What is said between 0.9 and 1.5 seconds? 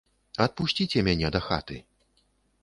мяне да